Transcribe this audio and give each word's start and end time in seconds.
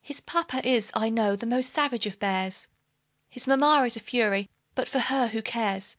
His 0.00 0.22
papa 0.22 0.66
is, 0.66 0.90
I 0.94 1.10
know, 1.10 1.36
the 1.36 1.44
most 1.44 1.68
savage 1.70 2.06
of 2.06 2.18
bears, 2.18 2.66
His 3.28 3.46
mamma 3.46 3.84
is 3.84 3.94
a 3.94 4.00
fury; 4.00 4.48
but 4.74 4.88
for 4.88 5.00
her 5.00 5.26
who 5.26 5.42
cares? 5.42 5.94